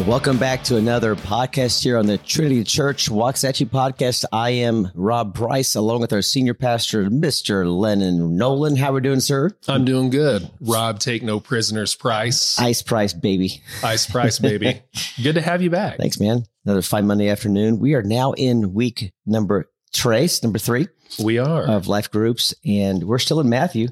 [0.00, 4.24] Well, welcome back to another podcast here on the Trinity Church Waxahachie podcast.
[4.32, 7.66] I am Rob Price, along with our senior pastor, Mr.
[7.70, 8.76] Lennon Nolan.
[8.76, 9.50] How we doing, sir?
[9.68, 10.50] I'm doing good.
[10.62, 11.94] Rob, take no prisoners.
[11.94, 13.62] Price, Ice price, baby.
[13.84, 14.80] ice price, baby.
[15.22, 15.98] good to have you back.
[15.98, 16.44] Thanks, man.
[16.64, 17.78] Another fine Monday afternoon.
[17.78, 20.88] We are now in week number trace, number three
[21.22, 21.64] We are.
[21.64, 23.88] of life groups, and we're still in Matthew,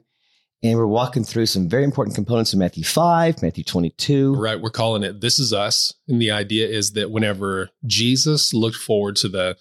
[0.62, 4.34] and we're walking through some very important components of Matthew 5, Matthew 22.
[4.34, 8.76] Right, we're calling it "This Is Us," and the idea is that whenever Jesus looked
[8.76, 9.56] forward to the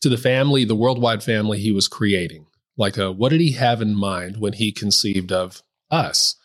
[0.00, 2.46] to the family, the worldwide family he was creating,
[2.76, 6.36] like, uh, what did he have in mind when he conceived of us?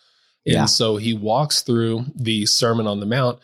[0.45, 0.65] And Yeah.
[0.65, 3.39] so he walks through the Sermon on the Mount,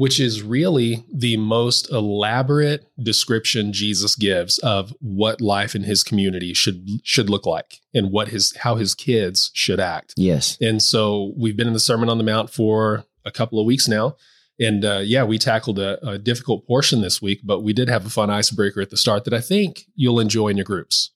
[0.00, 6.54] which is really the most elaborate description Jesus gives of what life in his community
[6.54, 10.14] should should look like and what his how his kids should act.
[10.16, 10.56] Yes.
[10.58, 13.88] And so we've been in the Sermon on the Mount for a couple of weeks
[13.88, 14.16] now.
[14.58, 18.06] And uh, yeah, we tackled a, a difficult portion this week, but we did have
[18.06, 21.10] a fun icebreaker at the start that I think you'll enjoy in your groups.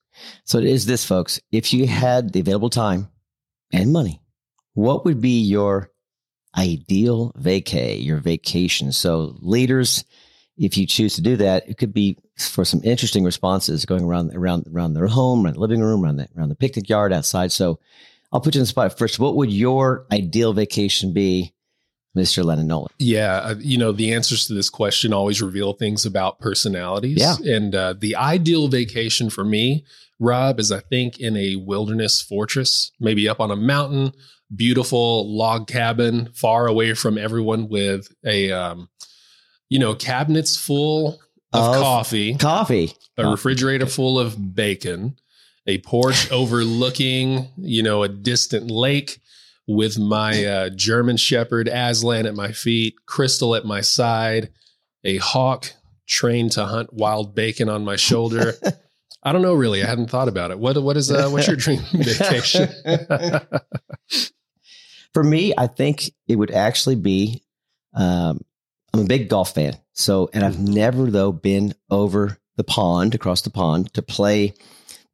[0.45, 1.41] So it is this, folks.
[1.51, 3.09] If you had the available time
[3.73, 4.21] and money,
[4.75, 5.91] what would be your
[6.57, 8.93] ideal vacay, your vacation?
[8.93, 10.05] So leaders,
[10.57, 14.35] if you choose to do that, it could be for some interesting responses going around
[14.35, 17.53] around around their home, around the living room, around the around the picnic yard outside.
[17.53, 17.79] So
[18.33, 19.19] I'll put you in the spot first.
[19.19, 21.55] What would your ideal vacation be,
[22.17, 22.45] Mr.
[22.45, 22.93] Lennon Nolan?
[22.99, 27.19] Yeah, uh, you know, the answers to this question always reveal things about personalities.
[27.19, 27.37] Yeah.
[27.45, 29.85] And uh, the ideal vacation for me,
[30.19, 34.13] Rob, is I think in a wilderness fortress, maybe up on a mountain,
[34.55, 38.89] beautiful log cabin, far away from everyone, with a, um,
[39.69, 41.21] you know, cabinets full
[41.53, 42.93] of Of coffee, Coffee.
[43.17, 45.17] a refrigerator full of bacon,
[45.67, 49.21] a porch overlooking, you know, a distant lake
[49.67, 54.51] with my uh, German Shepherd Aslan at my feet, Crystal at my side,
[55.05, 55.73] a hawk
[56.07, 58.55] trained to hunt wild bacon on my shoulder.
[59.23, 59.83] I don't know really.
[59.83, 60.59] I hadn't thought about it.
[60.59, 62.69] What what is uh, what's your dream vacation?
[65.15, 67.43] For me, I think it would actually be.
[67.95, 68.41] Um,
[68.93, 70.69] I'm a big golf fan, so and I've Mhm.
[70.69, 74.55] never though been over the pond, across the pond, to play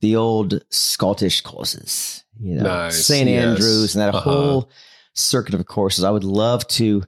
[0.01, 2.25] the old Scottish courses.
[2.43, 3.45] You know, Nice, St yes.
[3.45, 4.31] Andrews and that Uh-huh.
[4.31, 4.71] whole
[5.15, 6.05] circuit of courses.
[6.05, 7.03] I would love to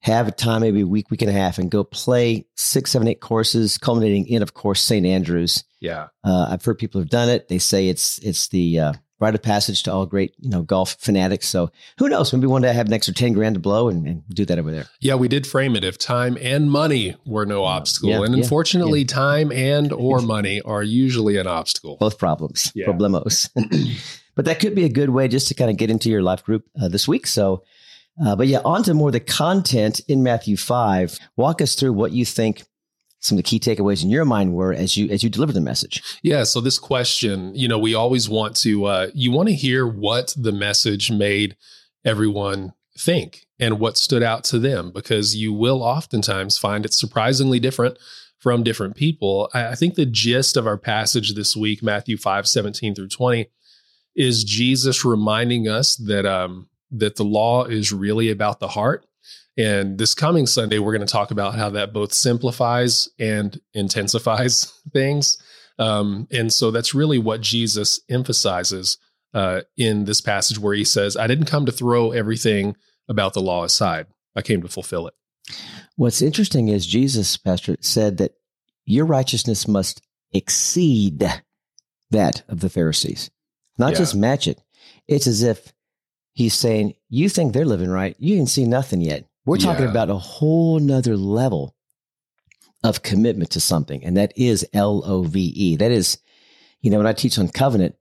[0.00, 3.06] have a time, maybe a week, week and a half, and go play six, seven,
[3.08, 5.64] eight courses, culminating in, of course, St Andrews.
[5.80, 6.08] yeah.
[6.24, 7.48] Uh, I've heard people have done it.
[7.48, 10.96] They say it's it's the uh, rite of passage to all great you know golf
[10.98, 11.48] fanatics.
[11.48, 12.32] So who knows?
[12.32, 14.58] Maybe one day I have an extra ten grand to blow and, and do that
[14.58, 14.86] over there.
[15.00, 18.10] Yeah, we did frame it if time and money were no obstacle.
[18.10, 21.96] Yeah, and yeah, unfortunately, time and or money are usually an obstacle.
[21.98, 22.86] Both problems, Yeah.
[22.86, 23.48] problemos.
[24.34, 26.42] but that could be a good way just to kind of get into your life
[26.44, 27.26] group uh, this week.
[27.26, 27.62] So,
[28.24, 31.18] uh, but yeah, on to more the content in Matthew five.
[31.36, 32.64] Walk us through what you think
[33.20, 35.60] some of the key takeaways in your mind were as you as you deliver the
[35.60, 36.02] message.
[36.22, 36.44] Yeah.
[36.44, 40.34] So this question, you know, we always want to, uh, you want to hear what
[40.36, 41.56] the message made
[42.04, 47.60] everyone think and what stood out to them because you will oftentimes find it surprisingly
[47.60, 47.98] different
[48.38, 49.50] from different people.
[49.52, 53.50] I, I think the gist of our passage this week, Matthew 5, 17 through 20,
[54.16, 59.06] is Jesus reminding us that um, that the law is really about the heart.
[59.60, 64.72] And this coming Sunday, we're going to talk about how that both simplifies and intensifies
[64.92, 65.36] things.
[65.78, 68.96] Um, and so that's really what Jesus emphasizes
[69.34, 72.74] uh, in this passage where he says, I didn't come to throw everything
[73.08, 75.14] about the law aside, I came to fulfill it.
[75.96, 78.32] What's interesting is Jesus, Pastor, said that
[78.86, 80.00] your righteousness must
[80.32, 81.24] exceed
[82.10, 83.30] that of the Pharisees,
[83.78, 83.98] not Yeah.
[83.98, 84.60] just match it.
[85.06, 85.72] It's as if
[86.32, 88.16] he's saying, You think they're living right.
[88.18, 89.26] You didn't see nothing yet.
[89.46, 89.90] We're talking Yeah.
[89.90, 91.74] about a whole nother level
[92.84, 95.76] of commitment to something, and that is L O V E.
[95.76, 96.18] That is,
[96.80, 97.96] you know, when I teach on covenant,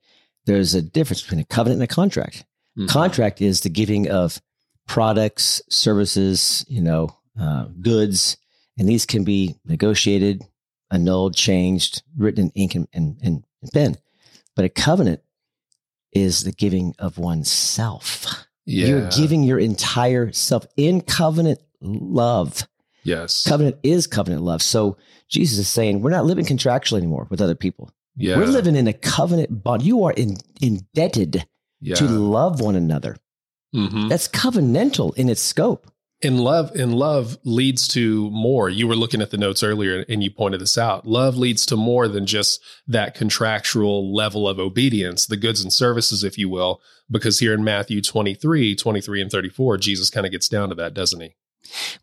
[0.45, 2.45] there's a difference between a covenant and a contract
[2.77, 2.87] Mhm.
[2.87, 4.41] contract is the giving of
[4.87, 7.09] products, services, you know,
[7.39, 8.37] uh, goods,
[8.77, 10.43] and these can be negotiated,
[10.91, 13.43] annulled, changed, written in ink and, and, and
[13.73, 13.97] pen.
[14.55, 15.21] But a covenant
[16.11, 18.38] is the giving of oneself.
[18.69, 18.87] Yeah.
[18.87, 22.67] You're giving your entire self in covenant love.
[23.03, 23.47] Yes.
[23.47, 24.61] Covenant is covenant love.
[24.61, 27.89] So Jesus is saying we're not living contractually anymore with other people.
[28.15, 28.37] yeah.
[28.37, 29.81] We're living in a covenant bond.
[29.81, 31.45] You are in, indebted
[31.81, 31.95] yeah.
[31.95, 33.17] to love one another.
[33.73, 34.09] Mhm.
[34.09, 35.89] That's covenantal in its scope.
[36.21, 38.69] And love and love leads to more.
[38.69, 41.07] You were looking at the notes earlier and you pointed this out.
[41.07, 46.25] Love leads to more than just that contractual level of obedience, the goods and services,
[46.25, 50.49] if you will, because here in Matthew 23, 23 and 34, Jesus kind of gets
[50.49, 51.35] down to that, doesn't he?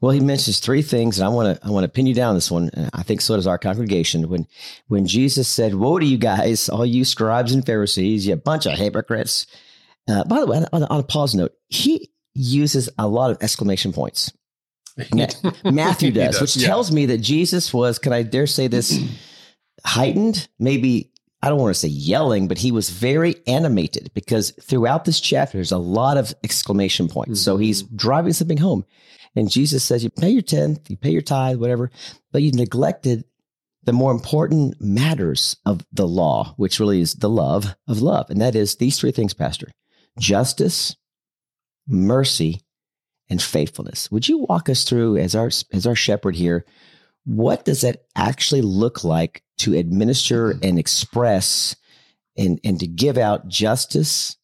[0.00, 2.34] Well, he mentions three things, and I want to I want to pin you down
[2.34, 2.70] this one.
[2.92, 4.28] I think so does our congregation.
[4.28, 4.46] When
[4.86, 8.78] when Jesus said, "Woe to you guys, all you scribes and Pharisees, you bunch of
[8.78, 9.46] hypocrites."
[10.08, 13.92] Uh, by the way, on, on a pause note, he uses a lot of exclamation
[13.92, 14.32] points.
[15.64, 16.66] Matthew does, does which yeah.
[16.66, 18.98] tells me that Jesus was, can I dare say this,
[19.84, 21.12] heightened, maybe
[21.42, 25.58] I don't want to say yelling, but he was very animated because throughout this chapter,
[25.58, 27.30] there's a lot of exclamation points.
[27.30, 27.44] Mm-hmm.
[27.44, 28.84] So he's driving something home.
[29.34, 31.90] And Jesus says, You pay your tenth, you pay your tithe, whatever,
[32.32, 33.24] but you neglected
[33.84, 38.30] the more important matters of the law, which really is the love of love.
[38.30, 39.68] And that is these three things, Pastor
[40.18, 40.96] justice,
[41.86, 42.62] mercy,
[43.28, 44.10] and faithfulness.
[44.10, 46.64] Would you walk us through, as our, as our shepherd here,
[47.24, 50.64] what does that actually look like to administer mm-hmm.
[50.64, 51.76] and express
[52.36, 54.36] and, and to give out justice,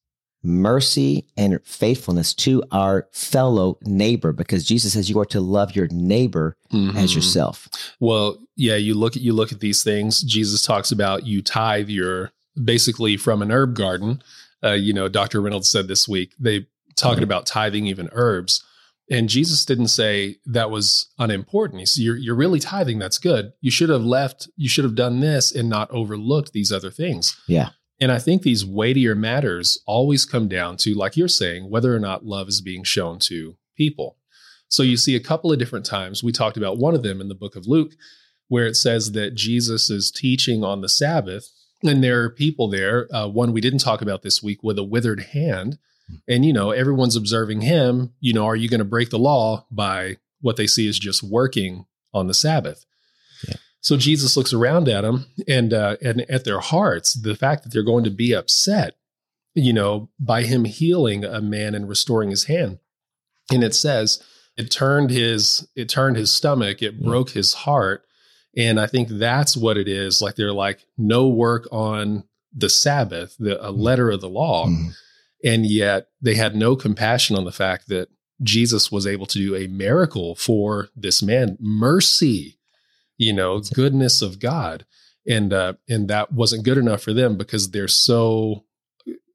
[0.42, 4.32] mercy, and faithfulness to our fellow neighbor?
[4.32, 6.96] Because Jesus says you are to love your neighbor mm-hmm.
[6.96, 7.68] as yourself.
[8.00, 10.20] Well, yeah, you look at you look at these things.
[10.22, 14.22] Jesus talks about you tithe your basically from an herb garden.
[14.64, 15.40] Uh, you know, Dr.
[15.40, 16.66] Reynolds said this week they
[16.96, 17.24] talking mm-hmm.
[17.24, 18.64] about tithing even herbs.
[19.10, 21.80] And Jesus didn't say that was unimportant.
[21.80, 22.98] He said, you're, you're really tithing.
[22.98, 23.52] That's good.
[23.60, 27.38] You should have left, you should have done this and not overlooked these other things.
[27.46, 27.70] Yeah.
[28.00, 32.00] And I think these weightier matters always come down to, like you're saying, whether or
[32.00, 34.16] not love is being shown to people.
[34.68, 36.24] So you see a couple of different times.
[36.24, 37.92] We talked about one of them in the book of Luke,
[38.48, 41.50] where it says that Jesus is teaching on the Sabbath,
[41.84, 43.06] and there are people there.
[43.14, 45.78] Uh, one we didn't talk about this week with a withered hand
[46.28, 48.12] and, you know, everyone's observing him.
[48.20, 51.22] You know, are you going to break the law by what they see as just
[51.22, 52.84] working on the Sabbath?
[53.46, 53.56] Yeah.
[53.80, 57.72] So Jesus looks around at them and, uh, and at their hearts, the fact that
[57.72, 58.96] they're going to be upset,
[59.54, 62.78] you know, by him healing a man and restoring his hand.
[63.50, 64.22] And it says,
[64.56, 67.06] it turned his it turned his stomach it yeah.
[67.06, 68.04] broke his heart
[68.56, 72.24] and i think that's what it is like they're like no work on
[72.54, 73.80] the sabbath the a mm-hmm.
[73.80, 74.88] letter of the law mm-hmm.
[75.44, 78.08] And yet they had no compassion on the fact that
[78.42, 82.58] Jesus was able to do a miracle for this man, mercy,
[83.16, 84.84] you know, goodness of God.
[85.26, 88.64] And uh, and that wasn't good enough for them because they're so,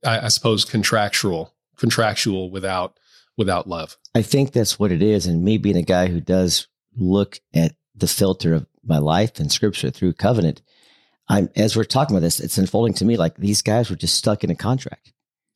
[0.06, 2.98] I, I suppose, contractual, contractual without
[3.38, 3.96] without love.
[4.14, 5.28] I think that's what it is.
[5.28, 6.68] And me being a guy who does
[6.98, 10.62] look at the filter of my life and scripture through covenant,
[11.30, 14.16] I'm as we're talking about this, it's unfolding to me like these guys were just
[14.16, 15.14] stuck in a contract.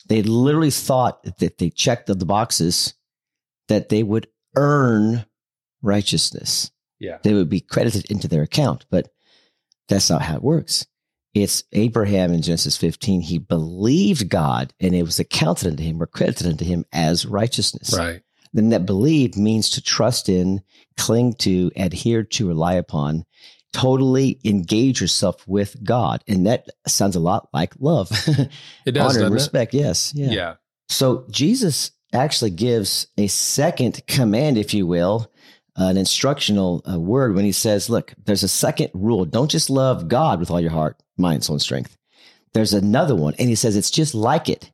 [0.08, 2.94] They literally thought that if they checked the boxes,
[3.68, 5.26] that they would earn
[5.82, 6.72] righteousness.
[7.00, 7.18] Yeah.
[7.24, 9.10] They would be credited into their account, but
[9.88, 10.86] that's not how it works.
[11.34, 13.22] It's Abraham in Genesis 15.
[13.22, 17.96] He believed God and it was accounted unto him or credited unto him as righteousness.
[17.98, 18.22] Right.
[18.54, 20.62] Then that believe means to trust in,
[20.98, 23.26] cling to, adhere to, rely upon
[23.74, 26.24] totally engage yourself with God.
[26.28, 28.10] And that sounds a lot like love.
[28.86, 29.16] It does.
[29.16, 29.74] Honor and respect.
[29.74, 29.80] It?
[29.80, 30.14] Yes.
[30.16, 30.30] Yeah.
[30.32, 30.54] yeah.
[30.90, 35.32] So Jesus actually gives a second command, if you will,
[35.76, 39.26] an instructional uh, word when he says, look, there's a second rule.
[39.26, 41.98] Don't just love God with all your heart, mind, soul, and strength.
[42.54, 43.36] There's another one.
[43.40, 44.72] And he says, it's just like it.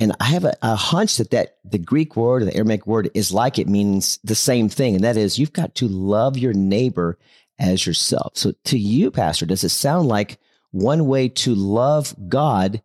[0.00, 3.10] And I have a, a hunch that, that the Greek word or the Aramaic word
[3.14, 4.96] is like it means the same thing.
[4.96, 7.18] And that is you've got to love your neighbor
[7.58, 8.32] as yourself.
[8.34, 10.38] So to you, Pastor, does it sound like
[10.70, 12.82] one way to love God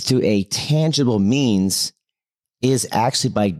[0.00, 1.92] through a tangible means
[2.62, 3.56] is actually by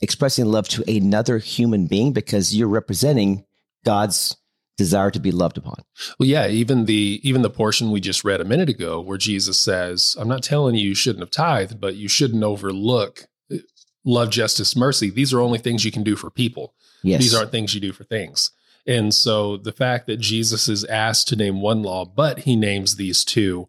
[0.00, 3.44] expressing love to another human being because you're representing
[3.84, 4.36] God's
[4.80, 5.82] desire to be loved upon.
[6.18, 9.58] Well, yeah, even the even the portion we just read a minute ago where Jesus
[9.58, 13.58] says, "I'm not telling you you shouldn't have tithed, but you shouldn't overlook uh,
[14.04, 15.10] love, justice, mercy.
[15.10, 16.72] These are only things you can do for people.
[17.02, 17.20] Yes.
[17.20, 18.52] These aren't things you do for things."
[18.90, 22.96] And so the fact that Jesus is asked to name one law, but he names
[22.96, 23.68] these two,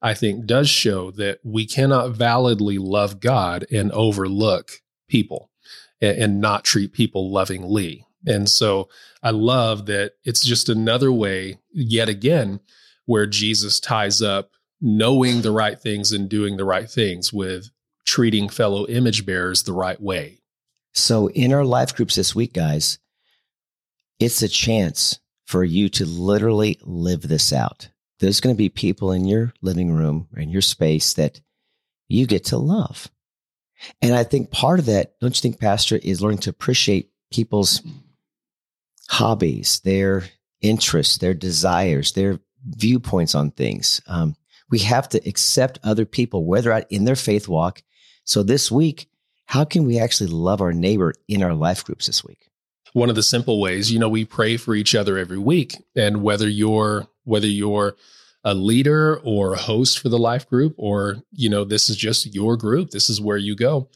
[0.00, 5.50] I think does show that we cannot validly love God and overlook people
[6.00, 8.06] and, and not treat people lovingly.
[8.26, 8.88] And so
[9.22, 12.60] I love that it's just another way, yet again,
[13.04, 17.68] where Jesus ties up knowing the right things and doing the right things with
[18.06, 20.38] treating fellow image bearers the right way.
[20.94, 22.98] So, in our life groups this week, guys,
[24.22, 27.88] it's a chance for you to literally live this out.
[28.20, 31.40] There's going to be people in your living room or in your space that
[32.08, 33.10] you get to love.
[34.00, 37.82] And I think part of that, don't you think, Pastor, is learning to appreciate people's
[39.08, 40.24] hobbies, their
[40.60, 44.00] interests, their desires, their viewpoints on things.
[44.06, 44.36] Um,
[44.70, 47.82] we have to accept other people where they're at in their faith walk.
[48.22, 49.08] So this week,
[49.46, 52.51] how can we actually love our neighbor in our life groups this week?
[52.92, 55.76] One of the simple ways, you know, we pray for each other every week.
[55.96, 57.96] And whether you're whether you're
[58.44, 62.34] a leader or a host for the life group, or you know, this is just
[62.34, 63.88] your group, this is where you go.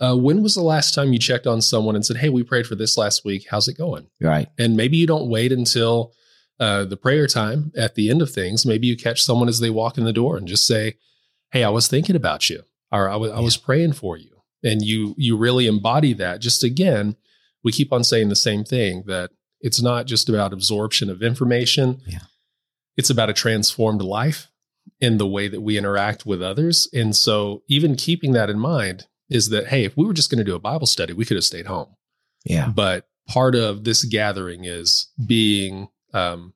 [0.00, 2.66] Uh, when was the last time you checked on someone and said, "Hey, we prayed
[2.66, 3.46] for this last week.
[3.50, 4.48] How's it going?" Right.
[4.56, 6.12] And maybe you don't wait until
[6.60, 8.64] uh, the prayer time at the end of things.
[8.64, 10.94] Maybe you catch someone as they walk in the door and just say,
[11.50, 12.62] "Hey, I was thinking about you,"
[12.92, 16.40] or "I was, I was praying for you," and you you really embody that.
[16.40, 17.16] Just again,
[17.62, 22.00] we keep on saying the same thing that it's not just about absorption of information.
[22.06, 22.20] Yeah.
[22.96, 24.48] It's about a transformed life
[25.00, 26.88] in the way that we interact with others.
[26.92, 30.38] And so, even keeping that in mind is that, hey, if we were just going
[30.38, 31.94] to do a Bible study, we could have stayed home.
[32.44, 32.68] Yeah.
[32.68, 36.54] But part of this gathering is being um,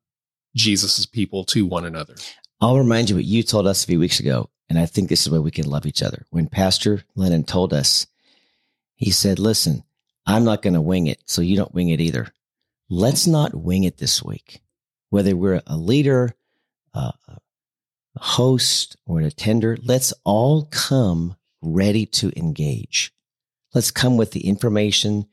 [0.57, 2.15] Jesus's people to one another.
[2.61, 4.49] I'll remind you what you told us a few weeks ago.
[4.69, 6.25] And I think this is where we can love each other.
[6.31, 8.07] When Pastor Lennon told us,
[8.95, 9.85] he said, listen,
[10.27, 12.33] I'm not going to wing it, so you don't wing it either.
[12.89, 14.63] Let's not wing it this week.
[15.11, 16.35] Whether we're a leader,
[16.95, 17.39] uh, a
[18.17, 23.13] host, or an attender, let's all come ready to engage.
[23.75, 25.27] Let's come with the information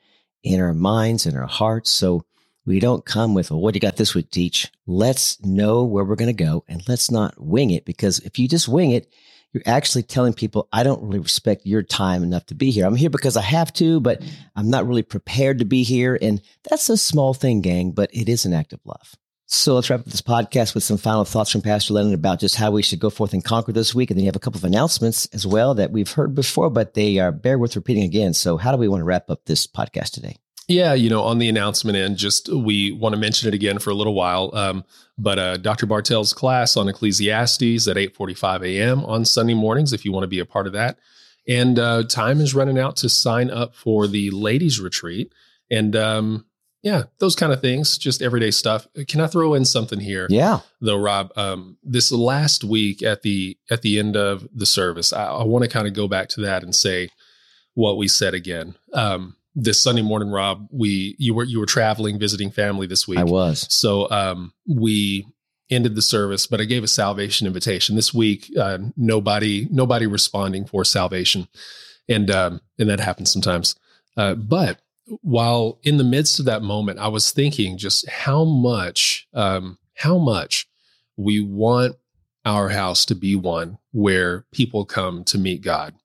[0.44, 1.90] in our minds and our hearts.
[1.90, 2.26] So
[2.66, 4.72] we don't come with, well, what do you got this week, teach?
[4.86, 8.48] Let's know where we're going to go and let's not wing it because if you
[8.48, 9.12] just wing it,
[9.54, 12.86] you're actually telling people, I don't really respect your time enough to be here.
[12.86, 14.30] I'm here because I have to, but mm-hmm.
[14.56, 16.18] I'm not really prepared to be here.
[16.22, 19.16] And that's a small thing, gang, but it is an act of love.
[19.52, 22.56] So let's wrap up this podcast with some final thoughts from Pastor Lennon about just
[22.56, 24.12] how we should go forth and conquer this week.
[24.12, 26.94] And then you have a couple of announcements as well that we've heard before, but
[26.94, 28.36] they are bear with repeating again.
[28.36, 30.36] So how do we want to wrap up this podcast today?
[30.70, 33.90] Yeah, you know, on the announcement end, just we want to mention it again for
[33.90, 34.52] a little while.
[34.54, 34.86] Um,
[35.18, 35.88] but uh, Dr.
[35.88, 39.04] Bartell's class on Ecclesiastes at 8:45 a.m.
[39.04, 41.00] on Sunday mornings, if you want to be a part of that.
[41.48, 45.34] And uh, time is running out to sign up for the ladies' retreat.
[45.72, 46.46] And um,
[46.84, 48.88] yeah, those kind of things, just everyday stuff.
[49.08, 50.28] Can I throw in something here?
[50.30, 50.60] Yeah.
[50.80, 55.26] Though, Rob, um, this last week at the at the end of the service, I,
[55.26, 57.10] I want to kind of go back to that and say
[57.74, 58.76] what we said again.
[58.94, 63.20] Um, this Sunday morning, Rob, we you were you were traveling, visiting family this week.
[63.20, 63.68] I was.
[63.74, 65.26] So um, we
[65.70, 68.52] ended the service, but I gave a salvation invitation this week.
[68.58, 71.48] Uh, nobody nobody responding for salvation,
[72.08, 73.76] and um, and that happens sometimes.
[74.18, 74.82] Uh, but
[75.22, 80.18] while in the midst of that moment, I was thinking just how much um, how
[80.18, 80.68] much
[81.18, 81.96] we want
[82.46, 85.96] our house to be one where people come to meet God,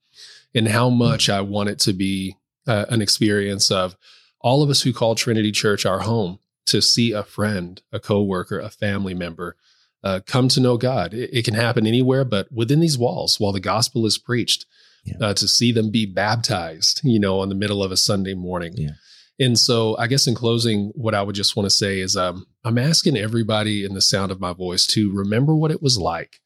[0.55, 3.97] and how much I want it to be uh, an experience of
[4.41, 8.59] all of us who call Trinity Church our home to see a friend, a coworker,
[8.59, 9.57] a family member
[10.03, 11.15] uh, come to know God.
[11.15, 14.67] It, it, can happen anywhere, but within these walls, while the gospel is preached,
[15.05, 15.15] yeah.
[15.21, 18.75] uh, to see them be baptized, you know, on the middle of a Sunday morning.
[18.77, 18.91] Yeah.
[19.41, 22.47] And so, I guess in closing, what I would just want to say is um,
[22.65, 26.41] I'm asking everybody in the sound of my voice to remember what it was like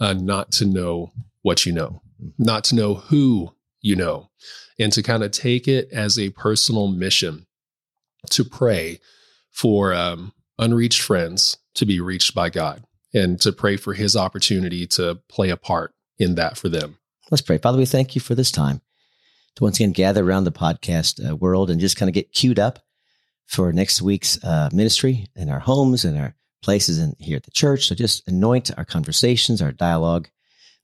[0.00, 1.12] uh, not to know
[1.42, 2.42] what you know, mm-hmm.
[2.42, 4.30] not to know who you know,
[4.78, 7.46] and to kind of take it as a personal mission
[8.30, 9.00] to pray
[9.50, 12.82] for um, unreached friends to be reached by God
[13.14, 16.98] and to pray for his opportunity to play a part in that for them.
[17.30, 17.58] Let's pray.
[17.58, 18.80] Father, we thank you for this time
[19.56, 22.58] to once again gather around the podcast uh, world and just kind of get queued
[22.58, 22.80] up
[23.46, 27.50] for next week's uh, ministry in our homes and our places in here at the
[27.50, 27.86] church.
[27.86, 30.28] So just anoint our conversations, our dialogue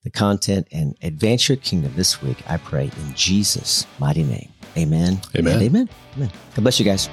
[0.05, 4.51] the content and advance your kingdom this week, I pray in Jesus' mighty name.
[4.77, 5.21] Amen.
[5.37, 5.63] Amen.
[5.63, 5.89] amen.
[6.17, 6.31] Amen.
[6.55, 7.09] God bless you guys.